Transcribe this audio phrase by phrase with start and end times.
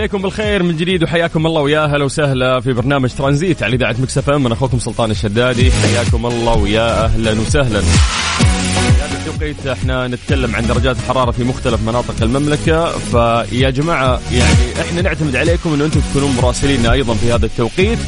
[0.00, 4.28] عليكم بالخير من جديد وحياكم الله ويا هلا وسهلا في برنامج ترانزيت على إذاعة مكس
[4.28, 4.42] إم.
[4.42, 5.72] من أخوكم سلطان الشدادي.
[5.72, 7.78] حياكم الله ويا أهلا وسهلا.
[7.78, 12.98] هذا التوقيت إحنا نتكلم عن درجات الحرارة في مختلف مناطق المملكة.
[12.98, 17.98] فيا جماعة يعني إحنا نعتمد عليكم انه أنتم تكونون مراسلين أيضا في هذا التوقيت.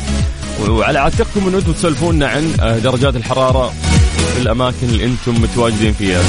[0.69, 2.53] وعلى عاتقكم انه أنتم تسولفونا عن
[2.85, 3.73] درجات الحرارة
[4.35, 6.21] في الأماكن اللي أنتم متواجدين فيها.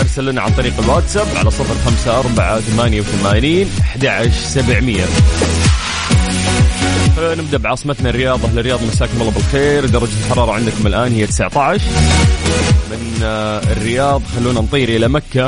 [0.00, 5.04] أرسل لنا عن طريق الواتساب على صفر خمسة أربعة ثمانية وثمانين أحد سبعمية.
[7.18, 8.44] نبدأ بعاصمتنا الرياض.
[8.44, 9.86] أهل الرياض مساكم الله بالخير.
[9.86, 11.80] درجة الحرارة عندكم الآن هي 19
[12.90, 15.46] من آه، الرياض خلونا نطير إلى مكة.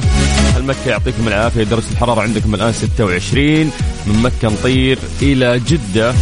[0.56, 3.70] هل مكة يعطيكم العافية؟ درجة الحرارة عندكم الآن 26
[4.06, 6.14] من مكة نطير إلى جدة.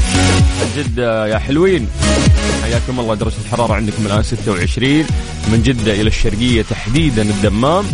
[0.76, 1.88] جدة يا حلوين.
[2.66, 3.14] حياكم الله.
[3.14, 5.06] درجة الحرارة عندكم الآن 26
[5.52, 7.84] من جدة إلى الشرقية تحديدا الدمام.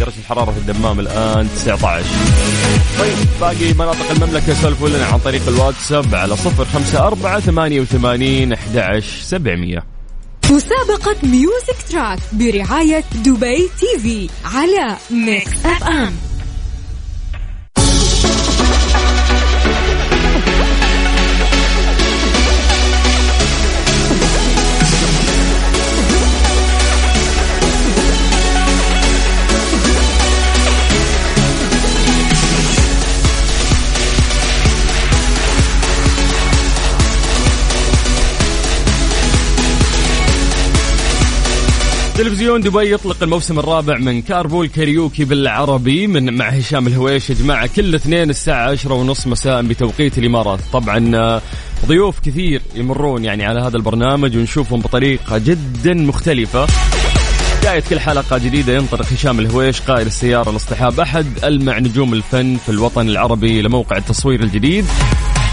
[0.00, 2.04] درجة الحرارة في الدمام الآن 19
[2.98, 9.82] طيب باقي مناطق المملكة سولفوا لنا عن طريق الواتساب على 054 88 11 700
[10.50, 16.12] مسابقة music track برعاية دبي TV على Mix FM
[42.22, 47.30] تلفزيون دبي يطلق الموسم الرابع من Carpool Karaoke بالعربي من مع هشام الهويش.
[47.30, 50.60] يا جماعة كل اثنين الساعة عشرة ونص مساء بتوقيت الإمارات.
[50.72, 51.42] طبعا آه،
[51.86, 56.66] ضيوف كثير يمرون يعني على هذا البرنامج ونشوفهم بطريقة جدا مختلفة.
[57.60, 62.68] بداية كل حلقة جديدة ينطلق هشام الهويش قائد السيارة الاصطحاب أحد ألمع نجوم الفن في
[62.68, 64.84] الوطن العربي لموقع التصوير الجديد.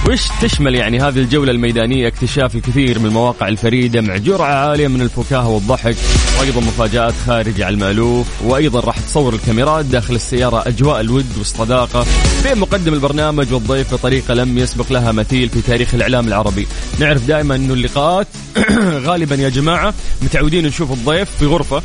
[0.08, 5.02] وش تشمل يعني هذه الجولة الميدانية؟ اكتشاف الكثير من المواقع الفريدة مع جرعة عالية من
[5.02, 5.96] الفكاهة والضحك
[6.40, 12.06] وأيضا مفاجآت خارجة عن المألوف وأيضا راح تصور الكاميرات داخل السيارة أجواء الود والصداقة
[12.44, 16.68] بين مقدم البرنامج والضيف بطريقة لم يسبق لها مثيل في تاريخ الإعلام العربي.
[17.00, 18.28] نعرف دائما أنه اللقاءات
[19.08, 21.82] غالبا يا جماعة متعودين نشوف الضيف في غرفة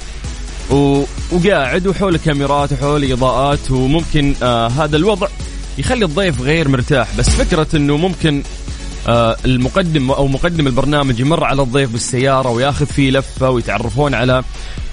[0.71, 1.03] و...
[1.33, 5.29] وقاعد وحول كاميرات وحول إضاءات وممكن آه هذا الوضع
[5.79, 8.43] يخلي الضيف غير مرتاح بس فكرة إنه ممكن
[9.09, 14.43] آه المقدم أو مقدم البرنامج يمر على الضيف بالسيارة وياخذ فيه لفة ويتعرفون على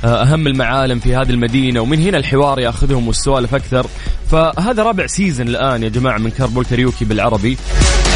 [0.03, 3.87] آه أهم المعالم في هذه المدينة ومن هنا الحوار ياخذهم والسوالف أكثر.
[4.31, 7.57] فهذا رابع season الآن يا جماعة من Carpool Karaoke بالعربي.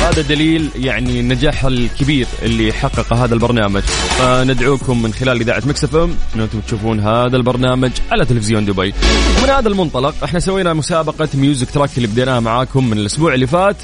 [0.02, 3.82] هذا دليل يعني النجاح الكبير اللي حققه هذا البرنامج.
[4.20, 8.94] فندعوكم من خلال إذاعة Mix FM انكم تشوفون هذا البرنامج على تلفزيون دبي.
[9.40, 13.78] ومن هذا المنطلق إحنا سوينا مسابقة Music Track اللي بديناها معاكم من الأسبوع اللي فات.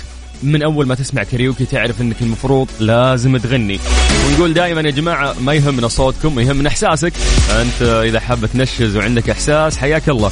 [0.44, 3.80] من أول ما تسمع كاريوكي تعرف إنك المفروض لازم تغني.
[4.28, 7.14] ونقول دائما يا جماعة ما يهمنا صوتكم يهمنا إحساسك.
[7.52, 10.32] أنت إذا حاب تنشز وعندك إحساس حياك الله.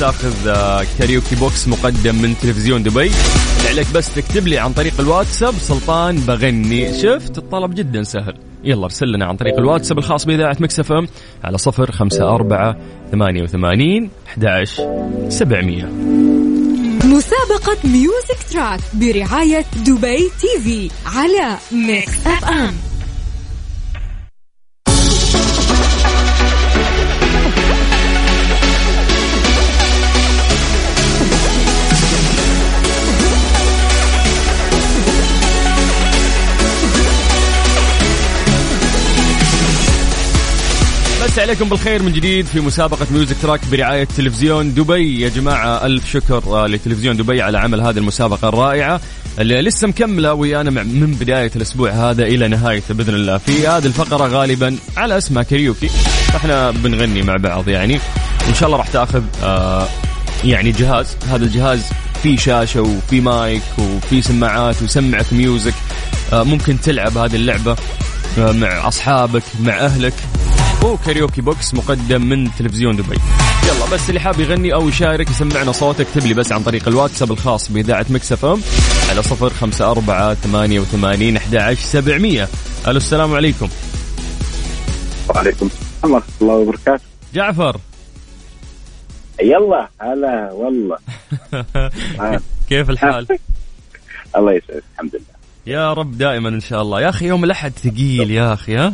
[0.00, 3.10] تاخذ آه، Karaoke Box مقدم من تلفزيون دبي.
[3.70, 7.02] عليك بس تكتب لي عن طريق الواتساب سلطان بغني.
[7.02, 8.34] شفت؟ الطلب جدا سهل.
[8.64, 11.08] يلا ارسل لنا عن طريق الواتساب الخاص بإذاعة Mix FM
[11.44, 12.76] على صفر خمسة أربعة
[13.12, 14.64] ثمانية وثمانين أحد
[15.28, 15.84] سبعمية.
[17.04, 22.74] مسابقة Music Track برعاية دبي TV على Mix FM.
[41.36, 45.20] مسي عليكم بالخير من جديد في مسابقة Music Track برعاية تلفزيون دبي.
[45.20, 49.00] يا جماعة ألف شكر آه، لتلفزيون دبي على عمل هذه المسابقة الرائعة
[49.38, 53.38] اللي لسه مكملة ويانا من بداية الأسبوع هذا إلى نهايته بإذن الله.
[53.38, 55.88] في هذه الفقرة غالبا على اسمها كاريوكي.
[56.32, 57.98] فإحنا بنغني مع بعض يعني.
[58.46, 59.88] وإن شاء الله راح تأخذ آه
[60.44, 61.16] يعني جهاز.
[61.30, 61.82] هذا الجهاز
[62.22, 65.74] في شاشة وفي مايك وفي سماعات ويسمعك music
[66.32, 67.76] آه، ممكن تلعب هذه اللعبة
[68.38, 70.14] آه، مع أصحابك مع أهلك.
[70.92, 73.16] و Karaoke Box مقدم من تلفزيون دبي.
[73.66, 77.32] يلا بس اللي حاب يغني أو يشارك يسمعنا صوته اكتب لي بس عن طريق الواتساب
[77.32, 78.60] الخاص بإذاعة Mix FM
[79.10, 82.48] على صفر خمسة أربعة ثمانية وثمانين أحد عشر سبعمية.
[82.86, 83.68] ألو السلام عليكم.
[85.28, 87.04] وعليكم السلام ورحمة الله وبركاته.
[87.34, 87.76] جعفر.
[89.42, 90.98] يلا هلا والله.
[92.68, 93.26] كيف الحال؟
[94.36, 95.36] الله يسعدك الحمد لله.
[95.66, 97.00] يا رب دائما إن شاء الله.
[97.00, 98.92] يا أخي يوم الأحد ثقيل يا أخي ها؟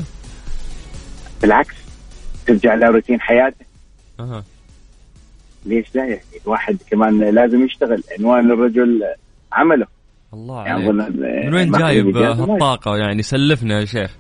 [1.43, 1.82] بالعكس.
[2.47, 3.65] ترجع لروتين حياته.
[4.21, 4.45] أه.
[5.67, 8.03] ليش لا يعني؟ الواحد كمان لازم يشتغل.
[8.19, 9.03] عنوان الرجل
[9.53, 9.87] عمله.
[10.35, 11.47] الله يعني عليك.
[11.47, 12.45] من وين جايب إجازة.
[12.45, 14.17] هالطاقة؟ يعني سلفنا يا شيخ.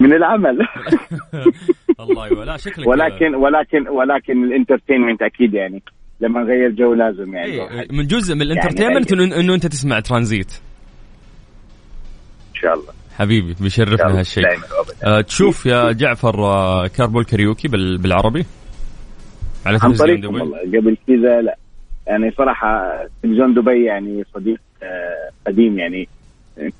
[0.00, 0.58] من العمل.
[2.00, 5.82] الله أيوه لا شكلك ولكن ولكن ولكن الانترتينمنت أكيد يعني
[6.20, 9.66] لما نغير جو لازم يعني إيه من جزء من يعني ال entertainment انه إنه أنت
[9.66, 10.60] تسمع ترانزيت.
[12.48, 12.92] إن شاء الله.
[13.18, 14.18] حبيبي بيشرفنا.
[14.18, 14.44] هالشيء.
[15.04, 18.46] أه تشوف يا جعفر آه، Carpool Karaoke بال- بالعربي؟
[19.66, 20.58] على عن تلفزيون طريقكم دبي والله.
[20.80, 21.56] قبل كذا لا.
[22.06, 26.08] يعني صراحة تلفزيون دبي يعني صديق آه، قديم يعني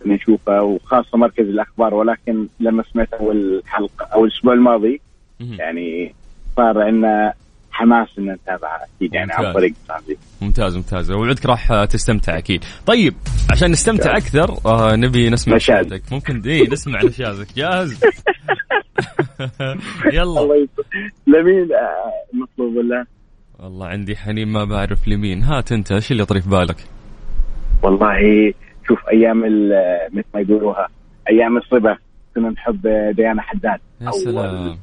[0.06, 1.94] نشوفه وخاصة مركز الأخبار.
[1.94, 5.00] ولكن لما سمعت أول حلقة أو الأسبوع الماضي.
[5.40, 6.14] يعني
[6.56, 7.32] صار عندنا
[7.76, 9.52] حماس إن نتابعها أكيد يعني عن.
[9.52, 11.10] طريق ترانزيت ممتاز ممتاز.
[11.10, 12.64] وعدك راح تستمتع أكيد.
[12.86, 13.14] طيب
[13.52, 15.84] عشان نستمتع أكثر آه نبي نسمع نشاز.
[15.88, 18.00] صوتك ممكن إيه نسمع نشازك جاهز؟
[20.12, 20.22] يلا.
[20.22, 20.68] الله
[21.26, 23.04] لمين؟ آه، مطلوب ولا؟
[23.58, 25.42] والله عندي حنين ما بعرف لمين.
[25.42, 26.76] هات أنت إيش اللي يطري في بالك؟
[27.82, 28.52] والله
[28.88, 30.88] شوف أيام ال- مثل ما يقولوها
[31.30, 31.96] أيام الصبا
[32.34, 32.80] كنا نحب
[33.16, 33.80] ديانا حداد.
[34.00, 34.78] يا سلام.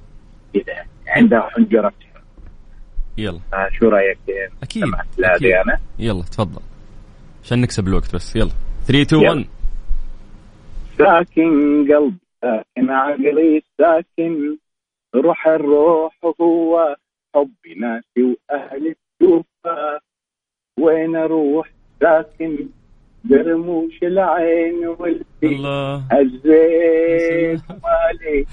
[1.08, 1.94] عندها حنجرة.
[3.18, 3.40] يلا.
[3.54, 4.18] آه، شو رأيك
[4.64, 4.84] أكيد.
[5.18, 5.38] لا.
[5.40, 6.62] ديانا يلا تفضل.
[7.44, 8.36] عشان نكسب الوقت بس.
[8.36, 8.52] يلا.
[8.88, 9.46] 3 2 1
[10.98, 14.58] ساكن قلبي ساكن عقلي ساكن.
[15.16, 16.96] روح الروح هو
[17.36, 20.00] حبي ناسي وأهلي تشوفها
[20.80, 21.70] وين أروح؟
[22.00, 22.58] ساكن.
[23.24, 26.04] برموش العين والفي الله.
[26.12, 28.46] هزيت مالي.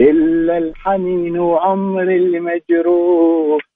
[0.00, 3.67] إلا الحنين وعمري المجروح.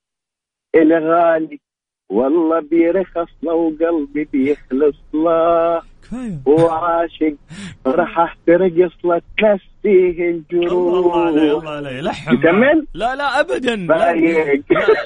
[0.75, 1.61] الغالي
[2.11, 5.83] والله بيرخص لو قلبي بيخلص له
[6.47, 7.35] وعاشق
[7.87, 10.95] راح احترقص لك تنسيه الجروح.
[10.95, 13.77] الله علي الله علي لحن نكمل؟ لا لا ابدا.
[13.77, 14.13] لا.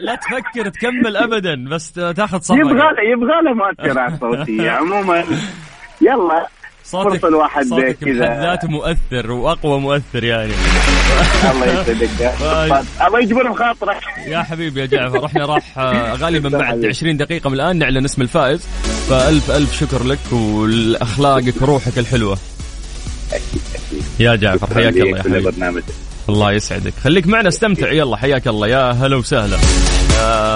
[0.01, 5.25] لا, تفكر تكمل ابدا بس تاخذ صفقه يبغى له يبغى له مؤثرات صوتية عموما.
[6.09, 6.47] يلا.
[6.87, 8.21] صوتك فرصة الواحد صوتك كذا.
[8.21, 10.53] بحد ذاته مؤثر وأقوى مؤثر يعني.
[11.53, 12.11] الله يسعدك.
[12.41, 12.83] باي.
[13.07, 17.55] الله يجبر بخاطرك يا حبيبي يا جعفر إحنا راح آه، غالبا بعد 20 دقيقة من
[17.55, 18.67] الآن نعلن اسم الفائز.
[19.11, 22.39] فألف ألف شكر لك ولأخلاقك وروحك الحلوة.
[24.21, 25.83] يا جعفر حياك الله يا حبيبي.
[26.29, 26.93] الله يسعدك.
[27.05, 27.93] خليك معنا استمتع.
[27.93, 28.67] يلا حياك الله.
[28.69, 29.57] يا هلا وسهلا.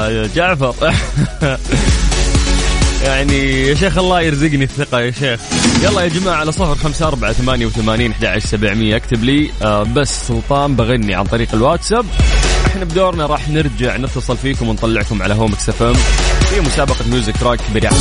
[0.09, 0.75] يا جعفر.
[3.05, 5.41] يعني يا شيخ الله يرزقني الثقة يا شيخ.
[5.83, 8.97] يلا يا جماعة على صفر خمسة أربعة ثمانية وثمانين أحد سبعمية.
[8.97, 12.07] اكتب لي آه، بس سلطان بغني عن طريق الواتساب.
[12.67, 15.95] إحنا بدورنا راح نرجع نتصل فيكم ونطلعكم على هوا Mix FM
[16.51, 17.97] في مسابقة Music Track برعاية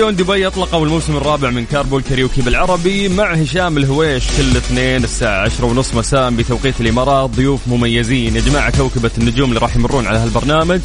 [0.00, 5.42] تلفزيون دبي اطلقوا الموسم الرابع من Carpool Karaoke بالعربي مع هشام الهويش كل اثنين الساعة
[5.42, 7.30] عشرة ونص مساء بتوقيت الإمارات.
[7.30, 10.80] ضيوف مميزين يا جماعة كوكبة النجوم اللي راح يمرون على هالبرنامج.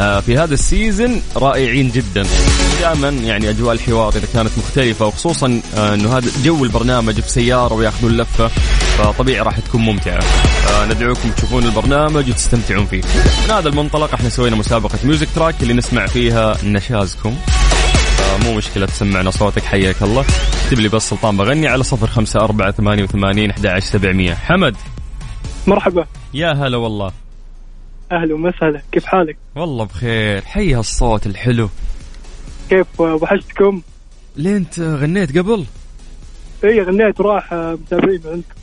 [0.00, 2.26] آه، في هذا ال season رائعين جدا.
[2.80, 7.74] دائما يعني أجواء الحوار إذا كانت مختلفة وخصوصا آه، إنه هذا جو البرنامج في سياره
[7.74, 8.48] ويأخذون لفة
[8.98, 10.20] فطبيعي راح تكون ممتعة.
[10.68, 13.02] آه، ندعوكم تشوفون البرنامج وتستمتعون فيه.
[13.44, 17.34] من هذا المنطلق إحنا سوينا مسابقة Music Track اللي نسمع فيها نشازكم.
[18.44, 20.24] مو مشكلة تسمعنا صوتك حياك الله.
[20.64, 24.34] اكتب لي بس سلطان بغني على صفر خمسة أربعة ثمانية وثمانين أحد عشر سبعمية.
[24.34, 24.76] حمد.
[25.66, 26.06] مرحبا.
[26.34, 27.12] يا هلا والله.
[28.12, 30.42] أهلا وسهلا كيف حالك؟ والله بخير.
[30.42, 31.68] حي هالصوت الحلو.
[32.70, 33.82] كيف وحشتكم؟
[34.36, 35.64] ليه أنت غنيت قبل؟
[36.64, 38.54] إي غنيت وراح آه، متابعين عندكم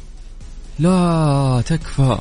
[0.79, 2.17] لا تكفى.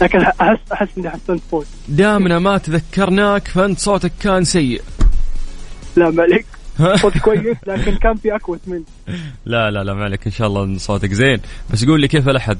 [0.00, 1.66] لكن احس أحس إني حسنت فوز.
[1.88, 4.82] دامنا ما تذكرناك فأنت صوتك كان سيء.
[5.96, 6.46] لا عليك
[7.02, 8.84] صوت كويس لكن كان في اكوت مني
[9.46, 11.12] لا لا لا ما عليك إن شاء الله إن صوتك.
[11.12, 11.40] زين
[11.72, 12.58] بس قول لي كيف الأحد؟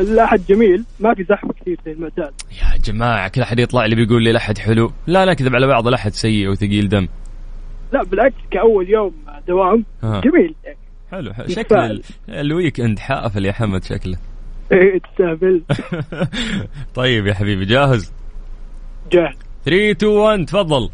[0.00, 2.32] الأحد جميل ما في زحمة كثير زي المعتاد.
[2.62, 4.92] يا جماعة كل أحد يطلع لي بيقول لي الأحد حلو.
[5.06, 7.08] لا لا كذب على بعض الأحد سيء وثقيل دم.
[7.92, 9.12] لا بالعكس كأول يوم
[9.48, 10.20] دوام ها.
[10.20, 10.54] جميل.
[11.12, 11.48] حلو حلو.
[11.48, 14.16] شكل ال- ال weekend حافل يا حمد شكله.
[14.72, 15.62] إيه تستهبل
[16.94, 18.12] طيب يا حبيبي جاهز؟
[19.12, 19.34] جاهز.
[19.64, 20.90] 3 2 1 تفضل.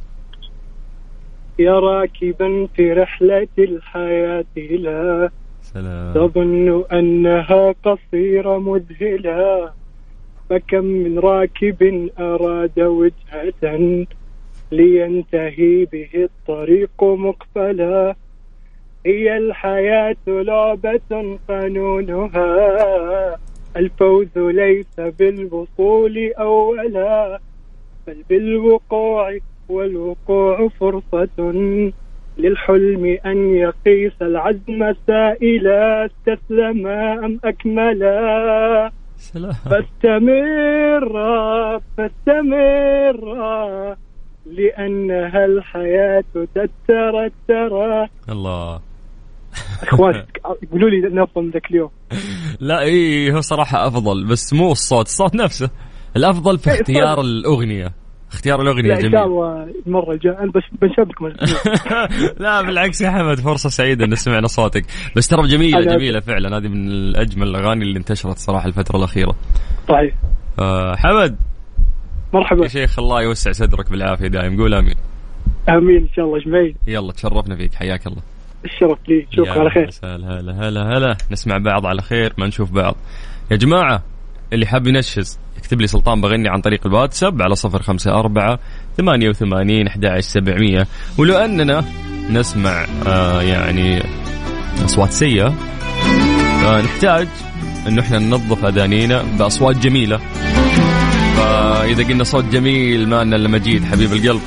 [1.59, 5.31] يا راكبا في رحلة الحياة لا.
[5.63, 6.15] سلام.
[6.15, 9.71] تظن أنها قصيرة مذهلة.
[10.51, 14.07] فكم من راكب أراد وجهة
[14.73, 18.17] لينتهي به الطريق مقفلا.
[19.07, 22.47] هي الحياة لعبة قانونها
[23.77, 27.41] الفوز ليس بالوصول أولا
[28.07, 31.53] بل بالوقوع والوقوع فرصة
[32.39, 39.53] للحلم أن يقيس العزم سائلا استسلما أم أكملا؟ سلام.
[39.53, 41.13] فاستمر
[41.97, 43.17] فاستمر
[44.47, 48.81] لأنها الحياة تترى ترى الله.
[49.83, 50.27] إخواني
[50.63, 51.91] يقولوا لي نظم ذاك اليوم.
[52.61, 55.71] لا اي هو صراحة أفضل بس مو الصوت الصوت نفسه.
[56.17, 57.21] الأفضل في إيه، اختيار.
[57.21, 58.06] الأغنية.
[58.33, 59.25] اختيار الأغنية لا إن شاء جميل.
[59.25, 59.63] الله
[60.43, 61.23] أنا بس بنشارك
[62.43, 64.85] لا بالعكس يا حمد فرصة سعيدة إن سمعنا صوتك.
[65.17, 66.57] بس ترى جميلة أنا- جميلة فعلا.
[66.59, 69.37] هذه من اجمل الأغاني اللي انتشرت صراحة الفترة الأخيرة.
[69.89, 70.13] طيب
[70.59, 71.37] آه حمد
[72.35, 72.63] مرحبا.
[72.63, 74.95] يا شيخ الله يوسع صدرك بالعافية دايم قول آمين.
[75.69, 76.39] آمين إن شاء الله.
[76.39, 76.75] إجمعين.
[76.87, 77.75] يلا تشرفنا فيك.
[77.75, 78.23] حياك الله.
[78.65, 79.27] الشرف لي.
[79.31, 79.87] شكرا على خير.
[79.87, 81.17] مساء هلا هلا هلا.
[81.31, 82.97] نسمع بعض على خير ما نشوف بعض.
[83.51, 84.03] يا جماعة
[84.53, 88.59] اللي حاب ينشز يكتب لي سلطان بغني عن طريق الواتساب على صفر خمسة أربعة
[88.97, 90.87] ثمانية وثمانين أحد سبعمية.
[91.19, 91.85] ولو أننا
[92.31, 94.03] نسمع آه يعني
[94.85, 95.55] أصوات سيئة
[96.65, 97.29] آه نحتاج
[97.89, 100.21] أنه إحنا ننظف أذانينا بأصوات جميلة.
[101.37, 104.43] فإذا قلنا صوت جميل ما لنا إلا مجيد حبيب القلب.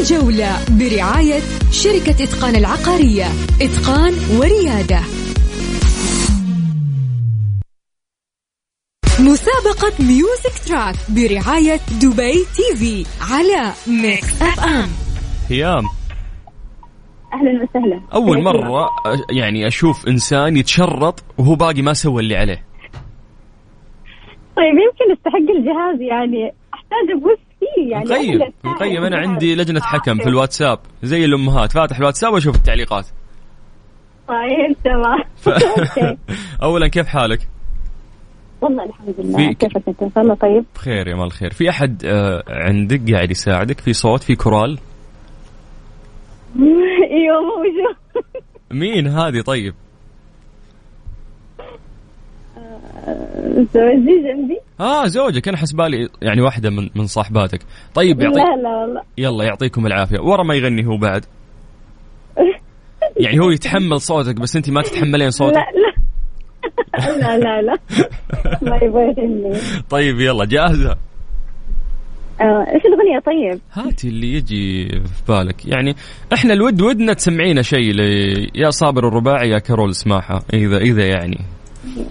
[0.00, 1.40] الجولة برعاية
[1.72, 3.26] شركة إتقان العقارية
[3.62, 5.00] إتقان وريادة.
[9.20, 13.72] مسابقة Music Track برعاية دبي TV على
[14.02, 14.88] Mix FM
[15.50, 15.84] هيام.
[17.34, 18.00] أهلا وسهلا.
[18.14, 22.64] أول مرة أ- يعني أشوف إنسان يتشرط وهو باقي ما سوى اللي عليه.
[24.56, 29.04] طيب يمكن استحق الجهاز يعني أحتاج ابص فيه يعني مقيم مقيم.
[29.04, 29.16] أنا.
[29.18, 30.28] عندي لجنة آه، حكم في.
[30.28, 31.72] الواتساب زي الأمهات.
[31.72, 33.06] فاتح الواتساب وأشوف التعليقات.
[34.28, 35.22] طيب تمام.
[36.62, 37.48] اولا كيف حالك؟
[38.60, 39.52] والله الحمد لله.
[39.52, 40.64] كيفك أنت؟ إن شاء الله طيب.
[40.74, 41.50] بخير يا مال الخير.
[41.52, 44.78] في أحد آه، عندك قاعد يساعدك في صوت في كورال؟
[47.10, 47.96] إيوه موجود
[48.70, 49.74] مين هذه طيب؟
[53.74, 54.58] زوجي جنبي.
[54.80, 55.48] آه زوجك.
[55.48, 57.60] أنا حسبالي يعني واحدة من من صاحباتك.
[57.94, 59.02] طيب يعطيك لا لا والله.
[59.18, 60.20] يلا يعطيكم العافية.
[60.20, 61.24] ورا ما يغني هو بعد.
[63.24, 65.56] يعني هو يتحمل صوتك بس أنت ما تتحملين صوتك.
[65.56, 65.99] لا لا.
[66.98, 67.76] لا لا لا.
[68.62, 69.14] ما يبغى
[69.90, 70.96] طيب يلا جاهزة؟
[72.40, 75.66] آه، إيش الأغنية؟ طيب؟ هاتي اللي يجي في بالك.
[75.66, 75.94] يعني
[76.32, 78.00] إحنا الود ودنا تسمعينا شيء
[78.54, 81.38] يا صابر الرباعي يا كارول اسمعها إذا إذا يعني.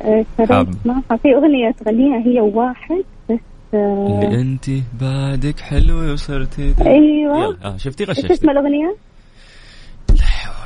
[0.02, 0.26] آه،.
[0.38, 3.40] كرم اسمعها في أغنية تغنيها هي وواحد بس
[3.74, 4.66] آه، اللي أنت
[5.02, 7.58] بعدك حلوة وصرتي أيوه.
[7.64, 8.96] آه شفتي؟ إيش غششتي اسم الأغنية؟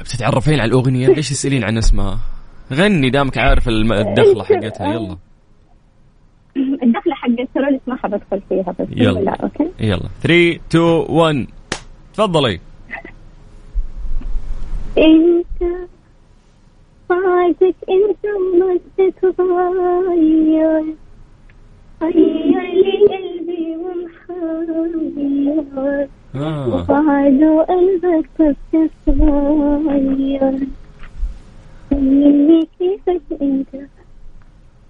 [0.01, 2.19] بتتعرفين على الأغنية؟ ليش تسألين عن اسمها؟
[2.73, 4.93] غني دامك عارف الم- الدخلة حقتها.
[4.93, 5.17] يلا.
[6.83, 9.19] الدخلة حقت كرول اسمعها بدخل فيها بس يلا.
[9.19, 10.09] لا أوكي؟ يلا.
[10.23, 11.45] 3 2 1
[12.13, 12.59] تفضلي.
[14.97, 15.63] إنت
[17.09, 18.25] بعدك إنت
[18.59, 20.83] ما تتغير
[22.01, 25.63] غير لي قلبي ومحير
[26.35, 26.67] آه.
[26.67, 30.53] وبعد قلبك بتتغير
[31.93, 33.67] مني كيفك انت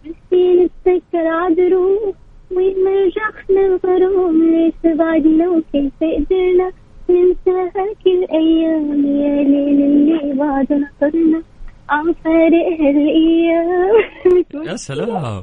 [0.05, 2.15] نسينا نتذكر عدروب
[2.51, 6.71] ونرجع للغروب ليش بعدنا وكيف قدرنا
[7.09, 11.41] ننسى هاك الأيام يا ليل اللي بعد نطرنا
[11.89, 15.41] عم فارق هالأيام يا سلام.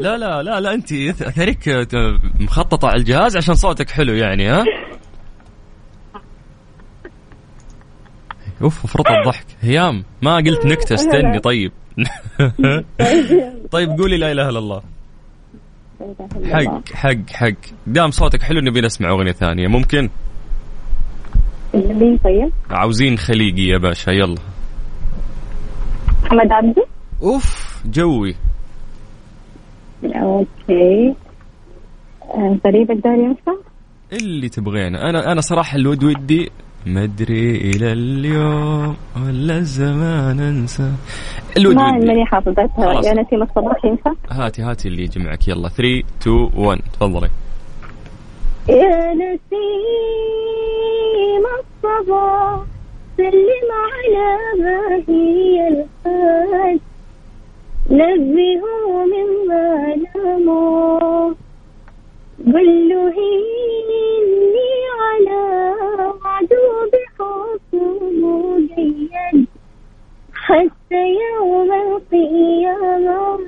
[0.00, 1.68] لا لا لا لا انت ثريك
[2.40, 4.64] مخططة على الجهاز عشان صوتك حلو يعني ها؟
[8.62, 9.46] أوف فرط الضحك.
[9.60, 11.72] هيام ما قلت نكتة استني طيب.
[13.72, 14.82] طيب قولي لا إله إلا الله.
[16.44, 17.54] حق حق حق.
[17.86, 19.68] دام صوتك حلو نبي نسمع أغنية ثانية.
[19.68, 20.10] ممكن؟
[21.74, 24.40] مين طيب؟ عاوزين خليجي يا باشا يلا.
[26.24, 26.86] محمد عبده
[27.22, 28.34] أوف جوي.
[30.04, 31.14] أوكي.
[32.22, 33.52] آه، غريب الدار ينفع؟
[34.12, 34.98] اللي تبغينه.
[34.98, 36.50] أنا أنا صراحة الود ودي
[36.86, 40.92] مدري إلى اليوم ولا الزمان أنسى.
[41.56, 42.92] الود ما ماني حافظتها.
[43.04, 47.28] يا نسيم الصباح ينفع؟ هاتي هاتي اللي يجي معك يلا 3 2 1 تفضلي.
[48.68, 49.42] يا نسيم
[51.60, 52.60] الصباح
[53.16, 56.80] سلم على ما هي الحال
[57.90, 61.34] نبهه مما ناموا
[62.46, 63.14] قل له
[68.92, 69.46] مقيد
[70.34, 73.38] حتى يوم القيامة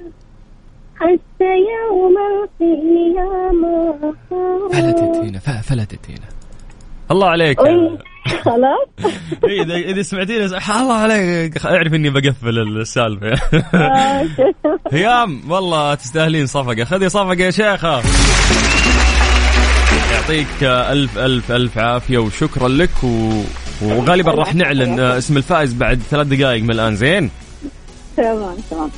[0.97, 4.15] حتى يوم القيامة.
[4.73, 6.29] فلتت هنا فلتت هنا
[7.11, 7.61] الله عليك.
[7.61, 8.89] أي، خلاص.
[9.45, 11.67] إيه، اذا إذا سمعتيني الله عليك.
[11.67, 13.35] اعرف إني بقفل السالفة.
[14.93, 16.85] هيام والله تستاهلين صفقة.
[16.85, 18.03] خذي صفقة يا شيخة.
[20.13, 23.43] يعطيك ألف ألف ألف عافية وشكرا لك و...
[23.83, 27.31] وغالبا راح نعلن اسم الفائز بعد ثلاث دقائق من الآن زين؟
[28.17, 28.91] تمام تمام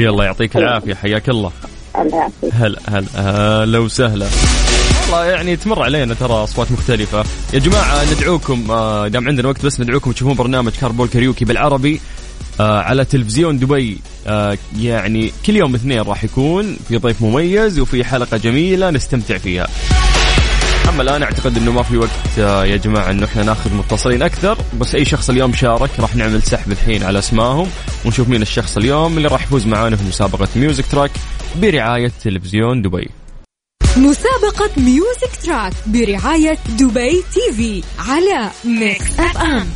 [0.00, 1.52] يلا يعطيك العافية حياك الله.
[2.52, 4.26] هلا هلا هلا وسهلا.
[5.02, 7.24] والله يعني تمر علينا ترى أصوات مختلفة.
[7.54, 12.00] يا جماعة ندعوكم آه، دام عندنا وقت بس ندعوكم تشوفون برنامج Carpool Karaoke بالعربي
[12.60, 18.04] آه، على تلفزيون دبي آه، يعني كل يوم اثنين راح يكون في ضيف مميز وفي
[18.04, 19.66] حلقة جميلة نستمتع فيها.
[20.90, 24.58] اما الان أعتقد إنه ما في وقت آه، يا جماعة إنه إحنا ناخذ متصلين أكثر.
[24.80, 27.68] بس أي شخص اليوم شارك راح نعمل سحب الحين على أسمائهم
[28.04, 31.10] ونشوف مين الشخص اليوم اللي راح يفوز معانا في مسابقة Music Track
[31.56, 33.10] برعاية تلفزيون دبي.
[33.96, 39.66] مسابقة Music Track برعاية دبي TV على Mix FM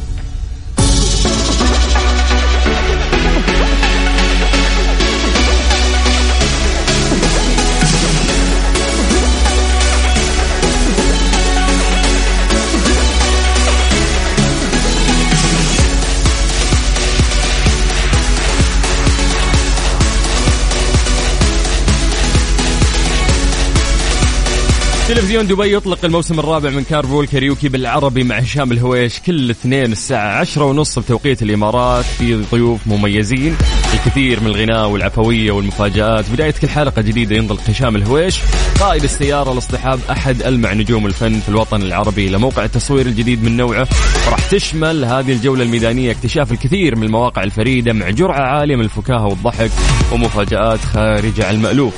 [25.35, 30.38] تلفزيون دبي يطلق الموسم الرابع من Carpool Karaoke بالعربي مع هشام الهويش كل اثنين الساعة
[30.40, 33.57] عشرة ونص بتوقيت الإمارات في ضيوف مميزين
[33.94, 36.31] الكثير من الغناء والعفوية والمفاجآت.
[36.31, 38.40] بداية كل حلقة جديدة ينطلق هشام الهويش.
[38.81, 43.88] قائد السيارة لاصطحاب أحد ألمع نجوم الفن في الوطن العربي لموقع التصوير الجديد من نوعه.
[44.31, 49.27] راح تشمل هذه الجولة الميدانية اكتشاف الكثير من المواقع الفريدة مع جرعة عالية من الفكاهة
[49.27, 49.70] والضحك
[50.12, 51.94] ومفاجآت خارجة عن المألوف.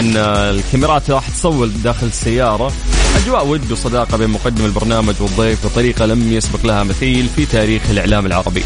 [0.00, 2.72] آه، الكاميرات راح تصور داخل السيارة.
[3.16, 8.26] أجواء ود وصداقة بين مقدم البرنامج والضيف بطريقة لم يسبق لها مثيل في تاريخ الإعلام
[8.26, 8.62] العربي.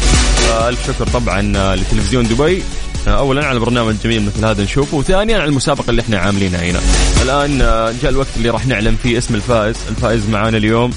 [0.67, 2.63] ألف شكر طبعا آه، لتلفزيون دبي.
[3.07, 6.79] آه، أولا على برنامج جميل مثل هذا نشوفه وثانيا على المسابقة اللي إحنا عاملينها هنا.
[7.21, 9.75] الآن آه، جاء الوقت اللي راح نعلن فيه اسم الفائز.
[9.89, 10.91] الفائز معانا اليوم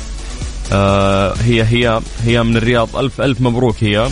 [0.73, 2.97] آه، هي هي هي من الرياض.
[2.97, 4.09] ألف ألف مبروك هي.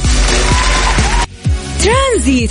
[1.83, 2.51] ترانزيت.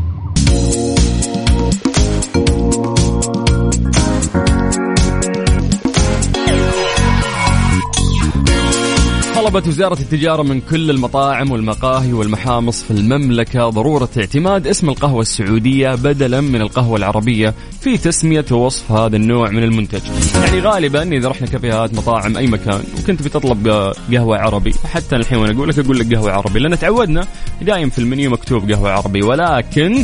[9.51, 15.95] طلبت وزارة التجارة من كل المطاعم والمقاهي والمحامص في المملكة ضرورة اعتماد اسم القهوة السعودية
[15.95, 20.01] بدلا من القهوة العربية في تسمية ووصف هذا النوع من المنتج.
[20.35, 23.67] يعني غالبا إذا رحنا كافيهات مطاعم أي مكان وكنت بتطلب
[24.11, 24.73] قهوة عربي.
[24.93, 26.59] حتى الحين وأنا أقول لك أقول لك قهوة عربي.
[26.59, 27.27] لأن تعودنا
[27.61, 29.23] دايم في المنيو مكتوب قهوة عربي.
[29.23, 30.03] ولكن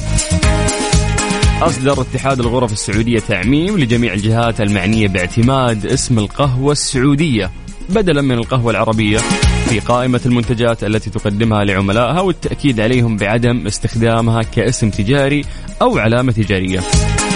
[1.62, 7.52] أصدر اتحاد الغرف السعودية تعميم لجميع الجهات المعنية باعتماد اسم القهوة السعودية.
[7.90, 9.18] بدلا من القهوة العربية
[9.70, 15.46] في قائمة المنتجات التي تقدمها لعملائها والتأكيد عليهم بعدم استخدامها كاسم تجاري
[15.82, 16.80] أو علامة تجارية.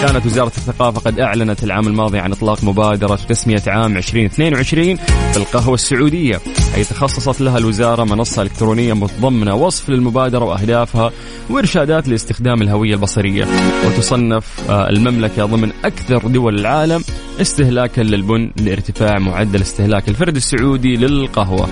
[0.02, 4.98] كانت وزارة الثقافة قد أعلنت العام الماضي عن إطلاق مبادرة تسمية عام 2022
[5.34, 6.40] بالقهوة السعودية
[6.76, 11.10] أي تخصصت لها الوزارة منصة إلكترونية متضمنة وصف للمبادرة وأهدافها
[11.50, 13.46] وإرشادات لاستخدام الهوية البصرية.
[13.86, 17.04] وتصنف آه، المملكة ضمن أكثر دول العالم
[17.40, 21.68] استهلاكا للبن لارتفاع معدل استهلاك الفرد السعودي للقهوة.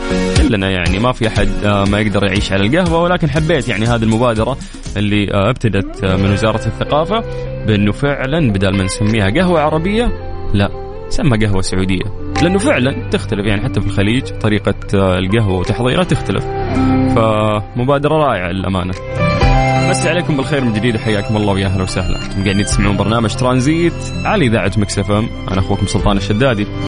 [0.51, 4.03] كلنا يعني ما في أحد آه، ما يقدر يعيش على القهوة ولكن حبيت يعني هذه
[4.03, 4.59] المبادرة
[4.97, 7.25] اللي آه، ابتدت آه، من وزارة الثقافة
[7.67, 10.13] بأنه فعلا بدل ما نسميها قهوة عربية
[10.55, 10.71] لا
[11.09, 12.05] سمى قهوة سعودية.
[12.43, 16.45] لأنه فعلا تختلف يعني حتى في الخليج طريقة آه، القهوة وتحضيرها تختلف.
[17.15, 18.95] فمبادرة رائعة للأمانة.
[19.91, 22.19] مسي عليكم بالخير من جديد حياكم الله ويا أهلا وسهلا.
[22.45, 23.93] قاعدين تسمعون برنامج ترانزيت
[24.25, 25.29] على إذاعة مكس إم.
[25.51, 26.67] أنا أخوكم سلطان الشدادي.